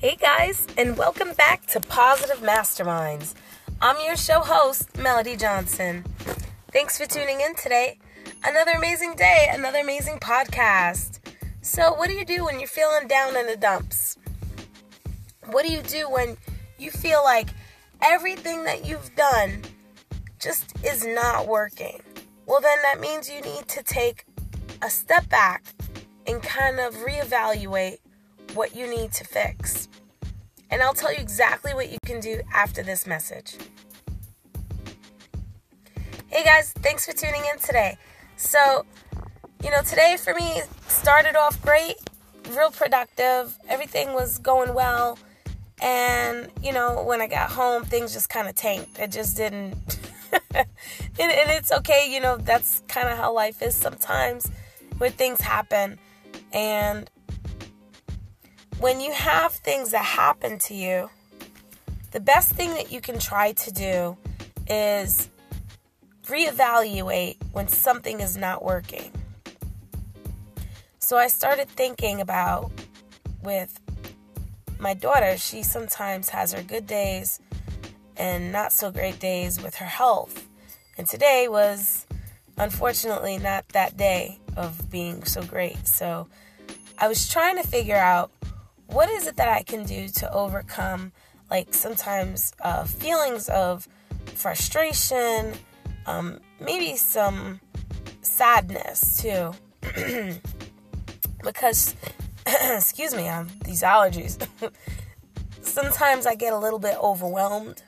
Hey 0.00 0.16
guys, 0.16 0.66
and 0.78 0.96
welcome 0.96 1.34
back 1.34 1.66
to 1.66 1.78
Positive 1.78 2.38
Masterminds. 2.38 3.34
I'm 3.82 4.02
your 4.02 4.16
show 4.16 4.40
host, 4.40 4.96
Melody 4.96 5.36
Johnson. 5.36 6.04
Thanks 6.72 6.96
for 6.96 7.04
tuning 7.04 7.42
in 7.42 7.54
today. 7.54 7.98
Another 8.42 8.70
amazing 8.70 9.16
day, 9.16 9.48
another 9.52 9.80
amazing 9.80 10.16
podcast. 10.16 11.18
So, 11.60 11.92
what 11.92 12.08
do 12.08 12.14
you 12.14 12.24
do 12.24 12.46
when 12.46 12.58
you're 12.58 12.66
feeling 12.66 13.08
down 13.08 13.36
in 13.36 13.46
the 13.46 13.58
dumps? 13.58 14.16
What 15.50 15.66
do 15.66 15.70
you 15.70 15.82
do 15.82 16.08
when 16.08 16.38
you 16.78 16.90
feel 16.90 17.22
like 17.22 17.50
everything 18.00 18.64
that 18.64 18.86
you've 18.86 19.14
done 19.16 19.60
just 20.38 20.82
is 20.82 21.04
not 21.04 21.46
working? 21.46 22.00
Well, 22.46 22.62
then 22.62 22.78
that 22.84 23.00
means 23.00 23.28
you 23.28 23.42
need 23.42 23.68
to 23.68 23.82
take 23.82 24.24
a 24.80 24.88
step 24.88 25.28
back 25.28 25.62
and 26.26 26.42
kind 26.42 26.80
of 26.80 26.94
reevaluate 26.94 27.98
what 28.54 28.74
you 28.74 28.88
need 28.88 29.12
to 29.12 29.24
fix. 29.24 29.89
And 30.70 30.82
I'll 30.82 30.94
tell 30.94 31.12
you 31.12 31.18
exactly 31.18 31.74
what 31.74 31.90
you 31.90 31.98
can 32.06 32.20
do 32.20 32.40
after 32.54 32.82
this 32.82 33.06
message. 33.06 33.56
Hey 36.28 36.44
guys, 36.44 36.72
thanks 36.78 37.06
for 37.06 37.12
tuning 37.12 37.42
in 37.52 37.58
today. 37.58 37.98
So, 38.36 38.86
you 39.64 39.70
know, 39.70 39.82
today 39.82 40.16
for 40.16 40.32
me 40.32 40.62
started 40.86 41.34
off 41.34 41.60
great, 41.60 41.96
real 42.50 42.70
productive. 42.70 43.58
Everything 43.68 44.12
was 44.12 44.38
going 44.38 44.72
well. 44.72 45.18
And, 45.82 46.50
you 46.62 46.72
know, 46.72 47.02
when 47.02 47.20
I 47.20 47.26
got 47.26 47.50
home, 47.50 47.84
things 47.84 48.12
just 48.12 48.28
kind 48.28 48.46
of 48.48 48.54
tanked. 48.54 48.98
It 49.00 49.10
just 49.10 49.36
didn't. 49.36 49.98
and, 50.54 50.66
and 51.18 51.50
it's 51.50 51.72
okay, 51.72 52.08
you 52.12 52.20
know, 52.20 52.36
that's 52.36 52.82
kind 52.86 53.08
of 53.08 53.18
how 53.18 53.34
life 53.34 53.60
is 53.60 53.74
sometimes 53.74 54.48
when 54.98 55.10
things 55.10 55.40
happen. 55.40 55.98
And 56.52 57.10
when 58.80 58.98
you 58.98 59.12
have 59.12 59.52
things 59.52 59.90
that 59.90 60.04
happen 60.04 60.58
to 60.58 60.74
you, 60.74 61.10
the 62.12 62.20
best 62.20 62.50
thing 62.50 62.70
that 62.70 62.90
you 62.90 63.02
can 63.02 63.18
try 63.18 63.52
to 63.52 63.70
do 63.70 64.16
is 64.68 65.28
reevaluate 66.24 67.36
when 67.52 67.68
something 67.68 68.20
is 68.20 68.38
not 68.38 68.64
working. 68.64 69.12
So 70.98 71.18
I 71.18 71.28
started 71.28 71.68
thinking 71.68 72.22
about 72.22 72.72
with 73.42 73.78
my 74.78 74.94
daughter, 74.94 75.36
she 75.36 75.62
sometimes 75.62 76.30
has 76.30 76.54
her 76.54 76.62
good 76.62 76.86
days 76.86 77.38
and 78.16 78.50
not 78.50 78.72
so 78.72 78.90
great 78.90 79.20
days 79.20 79.62
with 79.62 79.74
her 79.74 79.86
health. 79.86 80.48
And 80.96 81.06
today 81.06 81.48
was 81.48 82.06
unfortunately 82.56 83.36
not 83.36 83.68
that 83.68 83.98
day 83.98 84.38
of 84.56 84.90
being 84.90 85.24
so 85.24 85.42
great. 85.42 85.86
So 85.86 86.28
I 86.96 87.08
was 87.08 87.28
trying 87.28 87.56
to 87.56 87.66
figure 87.66 87.96
out 87.96 88.30
what 88.92 89.08
is 89.08 89.26
it 89.26 89.36
that 89.36 89.48
I 89.48 89.62
can 89.62 89.84
do 89.84 90.08
to 90.08 90.32
overcome, 90.32 91.12
like 91.50 91.72
sometimes 91.72 92.52
uh, 92.60 92.84
feelings 92.84 93.48
of 93.48 93.88
frustration, 94.34 95.54
um, 96.06 96.40
maybe 96.60 96.96
some 96.96 97.60
sadness 98.22 99.22
too. 99.22 99.52
because, 101.44 101.94
excuse 102.46 103.14
me, 103.14 103.28
um, 103.28 103.48
these 103.64 103.82
allergies. 103.82 104.44
sometimes 105.62 106.26
I 106.26 106.34
get 106.34 106.52
a 106.52 106.58
little 106.58 106.78
bit 106.78 106.96
overwhelmed 107.00 107.82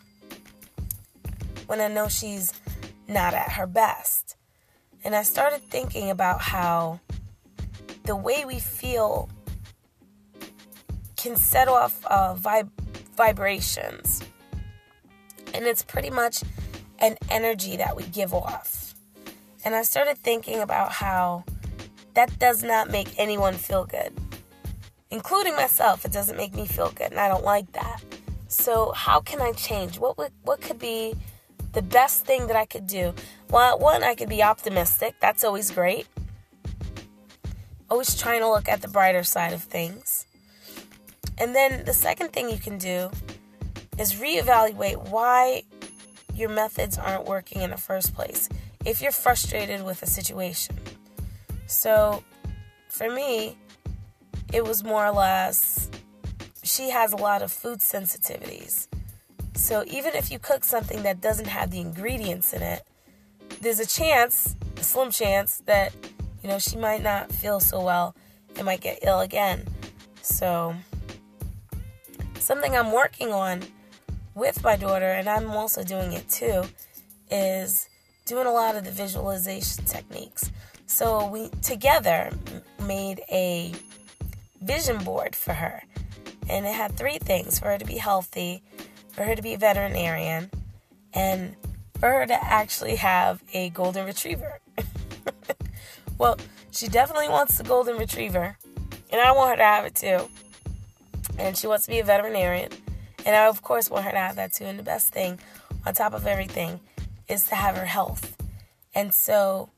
when 1.66 1.80
I 1.80 1.88
know 1.88 2.08
she's 2.08 2.52
not 3.08 3.34
at 3.34 3.52
her 3.52 3.66
best. 3.66 4.36
And 5.04 5.16
I 5.16 5.24
started 5.24 5.62
thinking 5.62 6.10
about 6.10 6.40
how 6.40 7.00
the 8.04 8.14
way 8.14 8.44
we 8.44 8.60
feel 8.60 9.28
can 11.22 11.36
set 11.36 11.68
off 11.68 12.04
uh, 12.06 12.34
vib- 12.34 12.70
vibrations. 13.16 14.22
And 15.54 15.66
it's 15.66 15.82
pretty 15.82 16.10
much 16.10 16.42
an 16.98 17.16
energy 17.30 17.76
that 17.76 17.96
we 17.96 18.02
give 18.04 18.34
off. 18.34 18.94
And 19.64 19.74
I 19.74 19.82
started 19.82 20.18
thinking 20.18 20.58
about 20.58 20.90
how 20.90 21.44
that 22.14 22.36
does 22.40 22.64
not 22.64 22.90
make 22.90 23.14
anyone 23.18 23.54
feel 23.54 23.84
good, 23.84 24.12
including 25.10 25.54
myself. 25.54 26.04
It 26.04 26.10
doesn't 26.10 26.36
make 26.36 26.54
me 26.54 26.66
feel 26.66 26.90
good, 26.90 27.12
and 27.12 27.20
I 27.20 27.28
don't 27.28 27.44
like 27.44 27.70
that. 27.72 28.02
So, 28.48 28.90
how 28.90 29.20
can 29.20 29.40
I 29.40 29.52
change? 29.52 29.98
What 29.98 30.18
would, 30.18 30.32
what 30.42 30.60
could 30.60 30.78
be 30.78 31.14
the 31.72 31.82
best 31.82 32.26
thing 32.26 32.48
that 32.48 32.56
I 32.56 32.66
could 32.66 32.86
do? 32.88 33.14
Well, 33.48 33.78
one, 33.78 34.02
I 34.02 34.14
could 34.14 34.28
be 34.28 34.42
optimistic. 34.42 35.14
That's 35.20 35.44
always 35.44 35.70
great. 35.70 36.06
Always 37.88 38.16
trying 38.16 38.40
to 38.40 38.48
look 38.48 38.68
at 38.68 38.82
the 38.82 38.88
brighter 38.88 39.22
side 39.22 39.52
of 39.52 39.62
things. 39.62 40.26
And 41.38 41.54
then 41.54 41.84
the 41.84 41.92
second 41.92 42.32
thing 42.32 42.50
you 42.50 42.58
can 42.58 42.78
do 42.78 43.10
is 43.98 44.14
reevaluate 44.14 45.10
why 45.10 45.64
your 46.34 46.48
methods 46.48 46.98
aren't 46.98 47.24
working 47.24 47.62
in 47.62 47.70
the 47.70 47.76
first 47.76 48.14
place 48.14 48.48
if 48.84 49.02
you're 49.02 49.12
frustrated 49.12 49.84
with 49.84 50.02
a 50.02 50.06
situation. 50.06 50.76
So 51.66 52.22
for 52.88 53.10
me, 53.10 53.56
it 54.52 54.64
was 54.64 54.84
more 54.84 55.06
or 55.06 55.12
less 55.12 55.88
she 56.62 56.90
has 56.90 57.12
a 57.12 57.16
lot 57.16 57.42
of 57.42 57.50
food 57.50 57.80
sensitivities. 57.80 58.86
So 59.54 59.84
even 59.86 60.14
if 60.14 60.30
you 60.30 60.38
cook 60.38 60.64
something 60.64 61.02
that 61.02 61.20
doesn't 61.20 61.48
have 61.48 61.70
the 61.70 61.80
ingredients 61.80 62.52
in 62.52 62.62
it, 62.62 62.82
there's 63.60 63.80
a 63.80 63.86
chance, 63.86 64.56
a 64.76 64.82
slim 64.82 65.10
chance 65.10 65.62
that 65.66 65.92
you 66.42 66.48
know 66.48 66.58
she 66.58 66.76
might 66.76 67.02
not 67.02 67.30
feel 67.30 67.60
so 67.60 67.82
well 67.82 68.14
and 68.56 68.64
might 68.64 68.80
get 68.80 68.98
ill 69.02 69.20
again. 69.20 69.66
So 70.22 70.74
something 72.42 72.76
I'm 72.76 72.92
working 72.92 73.32
on 73.32 73.62
with 74.34 74.62
my 74.62 74.76
daughter, 74.76 75.06
and 75.06 75.28
I'm 75.28 75.50
also 75.50 75.82
doing 75.82 76.12
it 76.12 76.28
too, 76.28 76.64
is 77.30 77.88
doing 78.26 78.46
a 78.46 78.52
lot 78.52 78.76
of 78.76 78.84
the 78.84 78.90
visualization 78.90 79.84
techniques. 79.84 80.50
So 80.86 81.26
we 81.26 81.48
together 81.62 82.30
made 82.86 83.22
a 83.30 83.72
vision 84.60 85.02
board 85.04 85.36
for 85.36 85.54
her, 85.54 85.84
and 86.48 86.66
it 86.66 86.74
had 86.74 86.96
three 86.96 87.18
things 87.18 87.58
for 87.58 87.66
her 87.66 87.78
to 87.78 87.84
be 87.84 87.96
healthy, 87.96 88.62
for 89.12 89.24
her 89.24 89.34
to 89.34 89.42
be 89.42 89.54
a 89.54 89.58
veterinarian, 89.58 90.50
and 91.14 91.56
for 91.98 92.10
her 92.10 92.26
to 92.26 92.44
actually 92.44 92.96
have 92.96 93.42
a 93.52 93.70
golden 93.70 94.04
retriever. 94.06 94.58
well, 96.18 96.36
she 96.70 96.88
definitely 96.88 97.28
wants 97.28 97.58
the 97.58 97.64
golden 97.64 97.96
retriever, 97.96 98.56
and 99.10 99.20
I 99.20 99.32
want 99.32 99.50
her 99.50 99.56
to 99.56 99.62
have 99.62 99.84
it 99.84 99.94
too 99.94 100.28
and 101.38 101.56
she 101.56 101.66
wants 101.66 101.84
to 101.86 101.90
be 101.90 101.98
a 101.98 102.04
veterinarian. 102.04 102.70
And 103.24 103.36
I, 103.36 103.46
of 103.46 103.62
course, 103.62 103.90
want 103.90 104.04
her 104.04 104.10
to 104.10 104.18
have 104.18 104.36
that 104.36 104.52
too. 104.52 104.64
And 104.64 104.78
the 104.78 104.82
best 104.82 105.12
thing, 105.12 105.38
on 105.86 105.94
top 105.94 106.14
of 106.14 106.26
everything, 106.26 106.80
is 107.28 107.44
to 107.44 107.54
have 107.54 107.76
her 107.76 107.84
health. 107.84 108.36
And 108.94 109.12
so, 109.12 109.70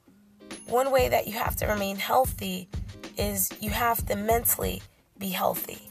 one 0.66 0.90
way 0.90 1.08
that 1.08 1.26
you 1.26 1.34
have 1.34 1.56
to 1.56 1.66
remain 1.66 1.96
healthy 1.96 2.68
is 3.16 3.50
you 3.60 3.70
have 3.70 4.04
to 4.06 4.16
mentally 4.16 4.82
be 5.18 5.30
healthy. 5.30 5.88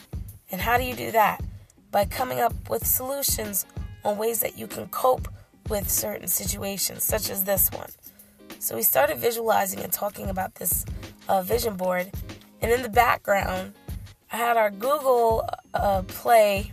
And 0.52 0.62
how 0.62 0.78
do 0.78 0.84
you 0.84 0.96
do 0.96 1.12
that? 1.12 1.42
By 1.92 2.06
coming 2.06 2.40
up 2.40 2.54
with 2.70 2.86
solutions 2.86 3.66
on 4.04 4.18
ways 4.18 4.42
that 4.42 4.58
you 4.58 4.68
can 4.68 4.88
cope 4.88 5.28
with 5.70 5.90
certain 5.90 6.28
situations, 6.28 7.04
such 7.04 7.30
as 7.30 7.44
this 7.44 7.70
one. 7.72 7.90
So, 8.60 8.76
we 8.76 8.82
started 8.82 9.20
visualizing 9.20 9.80
and 9.82 9.94
talking 9.94 10.30
about 10.30 10.56
this 10.56 10.86
uh, 11.30 11.42
vision 11.42 11.76
board. 11.76 12.12
And 12.62 12.72
in 12.72 12.82
the 12.82 12.90
background, 12.90 13.74
I 14.34 14.38
had 14.38 14.58
our 14.58 14.72
Google 14.72 15.48
uh, 15.76 16.02
Play. 16.08 16.72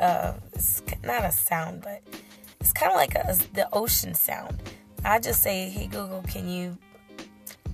Uh, 0.00 0.32
not 1.04 1.24
a 1.24 1.30
sound, 1.30 1.82
but 1.82 2.02
it's 2.60 2.72
kind 2.72 2.90
of 2.90 2.96
like 2.96 3.14
a, 3.14 3.38
the 3.54 3.68
ocean 3.72 4.12
sound. 4.14 4.60
I 5.04 5.20
just 5.20 5.40
say, 5.40 5.68
"Hey 5.68 5.86
Google, 5.86 6.24
can 6.26 6.48
you 6.48 6.76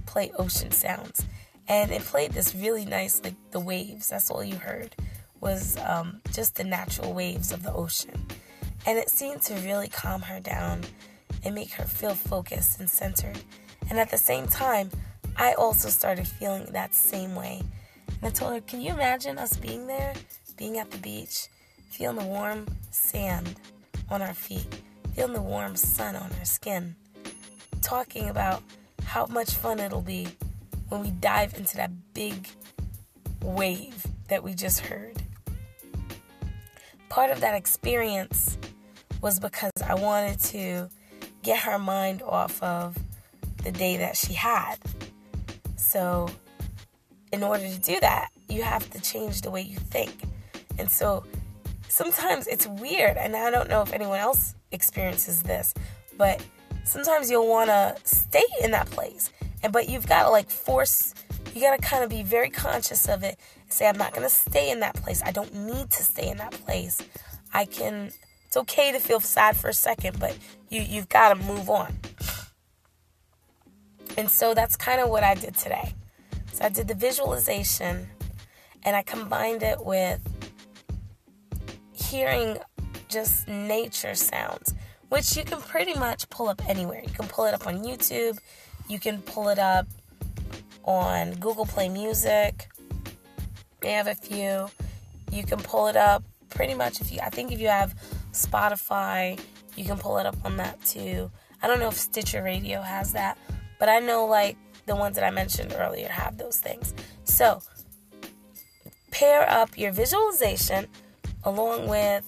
play 0.05 0.31
ocean 0.39 0.71
sounds?" 0.71 1.27
And 1.67 1.91
it 1.93 2.03
played 2.03 2.33
this 2.33 2.55
really 2.55 2.85
nice, 2.85 3.25
like 3.25 3.37
the 3.53 3.61
waves. 3.61 4.11
That's 4.11 4.31
all 4.31 4.45
you 4.45 4.57
heard 4.57 4.95
was 5.41 5.79
um, 5.79 6.21
just 6.33 6.57
the 6.57 6.65
natural 6.65 7.15
waves 7.15 7.53
of 7.53 7.63
the 7.63 7.73
ocean, 7.73 8.27
and 8.85 8.99
it 8.99 9.09
seemed 9.09 9.41
to 9.43 9.55
really 9.61 9.89
calm 9.89 10.21
her 10.21 10.41
down 10.41 10.83
and 11.43 11.55
make 11.55 11.71
her 11.73 11.85
feel 11.85 12.15
focused 12.15 12.81
and 12.81 12.91
centered. 12.91 13.39
And 13.89 13.99
at 13.99 14.11
the 14.11 14.19
same 14.19 14.47
time, 14.47 14.91
I 15.39 15.55
also 15.55 15.89
started 15.89 16.29
feeling 16.29 16.67
that 16.73 16.95
same 16.95 17.35
way 17.35 17.63
and 18.25 18.33
I 18.33 18.35
told 18.35 18.55
her, 18.55 18.61
Can 18.63 18.81
you 18.81 18.95
imagine 18.95 19.39
us 19.39 19.55
being 19.59 19.87
there, 19.87 20.15
being 20.57 20.79
at 20.79 20.91
the 20.91 20.97
beach, 20.97 21.49
feeling 21.91 22.17
the 22.17 22.25
warm 22.25 22.67
sand 22.91 23.57
on 24.09 24.23
our 24.23 24.33
feet, 24.33 24.67
feeling 25.15 25.35
the 25.35 25.43
warm 25.43 25.77
sun 25.77 26.17
on 26.17 26.31
our 26.39 26.45
skin, 26.47 26.97
talking 27.83 28.31
about 28.31 28.63
how 29.05 29.27
much 29.27 29.51
fun 29.51 29.79
it'll 29.79 30.01
be 30.01 30.27
when 30.89 31.03
we 31.03 31.11
dive 31.11 31.53
into 31.59 31.77
that 31.77 31.91
big 32.15 32.49
wave 33.43 34.07
that 34.29 34.43
we 34.43 34.55
just 34.55 34.81
heard. 34.81 35.23
Part 37.11 37.31
of 37.31 37.43
that 37.43 37.55
experience 37.55 38.57
was 39.21 39.39
because 39.39 39.73
I 39.87 39.97
wanted 39.97 40.41
to 40.45 40.89
get 41.43 41.59
her 41.59 41.79
mind 41.79 42.23
off 42.23 42.63
of 42.63 42.97
the 43.63 43.71
day 43.71 43.99
that 43.99 44.17
she 44.17 44.33
had. 44.33 44.77
So 45.77 46.31
in 47.35 47.43
order 47.43 47.69
to 47.69 47.79
do 47.81 47.99
that, 48.01 48.29
you 48.49 48.63
have 48.63 48.89
to 48.91 49.01
change 49.01 49.43
the 49.43 49.51
way 49.51 49.61
you 49.61 49.77
think. 49.77 50.15
And 50.79 50.91
so 50.91 51.25
sometimes 51.89 52.47
it's 52.47 52.67
weird, 52.67 53.17
and 53.17 53.35
I 53.35 53.51
don't 53.51 53.69
know 53.69 53.83
if 53.83 53.93
anyone 53.93 54.21
else 54.21 54.55
experiences 54.71 55.43
this, 55.43 55.75
but 56.17 56.45
sometimes 56.85 57.31
you'll 57.31 57.49
want 57.49 57.71
to 57.71 57.97
stay 58.05 58.45
in 58.63 58.71
that 58.71 58.87
place. 58.87 59.31
And 59.63 59.73
but 59.73 59.89
you've 59.89 60.07
got 60.07 60.25
to 60.25 60.31
like 60.31 60.51
force 60.51 61.15
you 61.55 61.61
got 61.61 61.81
to 61.81 61.83
kind 61.83 62.03
of 62.03 62.11
be 62.11 62.25
very 62.25 62.51
conscious 62.51 63.09
of 63.09 63.23
it. 63.23 63.39
Say 63.69 63.89
I'm 63.89 63.97
not 63.97 64.13
going 64.13 64.25
to 64.25 64.35
stay 64.35 64.73
in 64.73 64.81
that 64.81 64.97
place. 64.97 65.23
I 65.25 65.31
don't 65.31 65.55
need 65.55 65.89
to 65.91 66.03
stay 66.03 66.29
in 66.29 66.39
that 66.39 66.51
place. 66.51 67.01
I 67.53 67.65
can 67.65 68.11
it's 68.47 68.57
okay 68.57 68.93
to 68.93 68.99
feel 68.99 69.21
sad 69.21 69.57
for 69.57 69.69
a 69.69 69.75
second, 69.75 70.19
but 70.21 70.37
you 70.69 70.83
you've 70.83 71.09
got 71.09 71.31
to 71.31 71.45
move 71.45 71.71
on. 71.71 71.97
And 74.17 74.31
so 74.31 74.55
that's 74.55 74.77
kind 74.77 75.01
of 75.01 75.11
what 75.11 75.25
I 75.25 75.35
did 75.35 75.55
today. 75.55 75.95
So 76.55 76.65
I 76.65 76.69
did 76.69 76.87
the 76.87 76.95
visualization 76.95 78.07
and 78.85 78.95
I 78.95 79.03
combined 79.03 79.65
it 79.65 79.85
with 79.85 80.21
hearing 81.93 82.59
just 83.09 83.49
nature 83.49 84.15
sounds, 84.15 84.73
which 85.09 85.37
you 85.37 85.43
can 85.43 85.61
pretty 85.61 85.99
much 85.99 86.31
pull 86.31 86.49
up 86.49 86.63
anywhere. 86.69 87.03
You 87.03 87.11
can 87.11 87.27
pull 87.27 87.47
it 87.47 87.55
up 87.55 87.67
on 87.67 87.83
YouTube, 87.83 88.39
you 88.89 89.01
can 89.01 89.21
pull 89.23 89.49
it 89.49 89.59
up 89.59 89.89
on 90.85 91.33
Google 91.41 91.67
Play 91.67 91.89
Music. 91.89 92.69
They 93.81 93.91
have 93.91 94.07
a 94.07 94.15
few. 94.15 94.69
You 95.33 95.43
can 95.43 95.59
pull 95.59 95.89
it 95.89 95.97
up 95.97 96.23
pretty 96.51 96.75
much 96.75 97.01
if 97.01 97.11
you 97.11 97.19
I 97.21 97.31
think 97.31 97.51
if 97.51 97.59
you 97.59 97.67
have 97.67 97.97
Spotify, 98.31 99.41
you 99.75 99.85
can 99.85 99.99
pull 99.99 100.19
it 100.19 100.27
up 100.27 100.37
on 100.45 100.57
that 100.59 100.81
too. 100.85 101.33
I 101.63 101.67
don't 101.67 101.81
know 101.81 101.89
if 101.89 101.99
Stitcher 101.99 102.45
Radio 102.45 102.81
has 102.81 103.13
that, 103.15 103.39
but 103.81 103.89
I 103.89 103.99
know 103.99 104.27
like 104.27 104.57
the 104.87 104.97
ones 104.97 105.17
that 105.17 105.25
I 105.25 105.31
mentioned 105.31 105.75
earlier 105.79 106.09
have 106.09 106.39
those 106.39 106.59
things. 106.59 106.95
So, 107.25 107.63
pair 109.11 109.49
up 109.49 109.77
your 109.79 109.93
visualization 109.93 110.87
along 111.45 111.89
with 111.89 112.25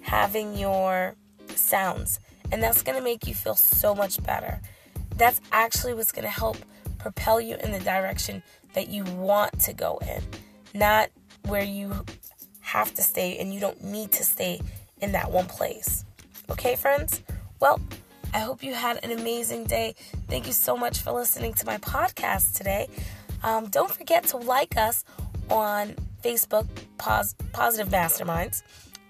having 0.00 0.56
your 0.56 1.14
sounds, 1.54 2.20
and 2.50 2.62
that's 2.62 2.82
going 2.82 2.96
to 2.96 3.04
make 3.04 3.26
you 3.26 3.34
feel 3.34 3.54
so 3.54 3.94
much 3.94 4.22
better. 4.22 4.60
That's 5.16 5.40
actually 5.52 5.94
what's 5.94 6.12
going 6.12 6.24
to 6.24 6.30
help 6.30 6.56
propel 6.98 7.40
you 7.40 7.56
in 7.56 7.72
the 7.72 7.80
direction 7.80 8.42
that 8.74 8.88
you 8.88 9.04
want 9.04 9.60
to 9.60 9.72
go 9.72 9.98
in, 9.98 10.22
not 10.74 11.10
where 11.46 11.64
you 11.64 12.04
have 12.60 12.94
to 12.94 13.02
stay 13.02 13.38
and 13.38 13.52
you 13.52 13.60
don't 13.60 13.82
need 13.82 14.12
to 14.12 14.24
stay 14.24 14.60
in 15.00 15.12
that 15.12 15.30
one 15.30 15.46
place. 15.46 16.04
Okay, 16.50 16.76
friends? 16.76 17.22
Well, 17.60 17.80
I 18.34 18.40
hope 18.40 18.62
you 18.62 18.74
had 18.74 19.02
an 19.04 19.10
amazing 19.10 19.64
day. 19.64 19.94
Thank 20.28 20.46
you 20.46 20.52
so 20.52 20.76
much 20.76 20.98
for 20.98 21.12
listening 21.12 21.54
to 21.54 21.66
my 21.66 21.78
podcast 21.78 22.56
today. 22.56 22.88
Um, 23.42 23.66
don't 23.66 23.90
forget 23.90 24.24
to 24.28 24.36
like 24.36 24.76
us 24.76 25.04
on 25.50 25.94
Facebook, 26.22 26.66
Pos- 26.98 27.34
Positive 27.52 27.88
Masterminds. 27.88 28.62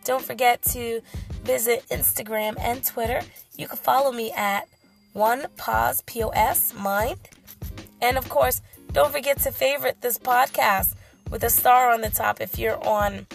Don't 0.04 0.22
forget 0.22 0.62
to 0.62 1.00
visit 1.42 1.84
Instagram 1.90 2.56
and 2.60 2.84
Twitter. 2.84 3.20
You 3.56 3.66
can 3.66 3.76
follow 3.76 4.12
me 4.12 4.32
at 4.32 4.68
one 5.12 5.46
pause 5.56 6.02
pos 6.02 6.72
mind. 6.74 7.18
And 8.00 8.16
of 8.16 8.28
course, 8.28 8.62
don't 8.92 9.12
forget 9.12 9.40
to 9.40 9.50
favorite 9.50 10.00
this 10.00 10.18
podcast 10.18 10.94
with 11.30 11.42
a 11.42 11.50
star 11.50 11.90
on 11.90 12.00
the 12.00 12.10
top 12.10 12.40
if 12.40 12.58
you're 12.58 12.82
on 12.86 13.26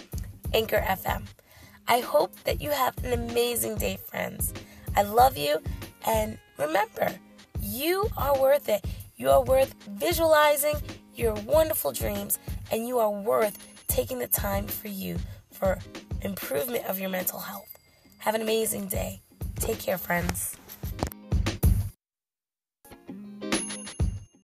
Anchor 0.52 0.78
FM. 0.78 1.24
I 1.86 2.00
hope 2.00 2.32
that 2.44 2.62
you 2.62 2.70
have 2.70 2.96
an 3.04 3.12
amazing 3.12 3.76
day, 3.76 3.98
friends. 4.02 4.54
I 4.96 5.02
love 5.02 5.36
you. 5.36 5.58
And 6.06 6.38
remember, 6.58 7.08
you 7.60 8.08
are 8.16 8.38
worth 8.40 8.68
it. 8.68 8.84
You 9.16 9.30
are 9.30 9.42
worth 9.42 9.74
visualizing 9.88 10.76
your 11.14 11.34
wonderful 11.34 11.92
dreams, 11.92 12.38
and 12.72 12.86
you 12.88 12.98
are 12.98 13.10
worth 13.10 13.58
taking 13.86 14.18
the 14.18 14.26
time 14.26 14.66
for 14.66 14.88
you 14.88 15.16
for 15.52 15.78
improvement 16.22 16.84
of 16.86 16.98
your 16.98 17.10
mental 17.10 17.38
health. 17.38 17.78
Have 18.18 18.34
an 18.34 18.42
amazing 18.42 18.88
day. 18.88 19.22
Take 19.56 19.78
care, 19.78 19.98
friends. 19.98 20.56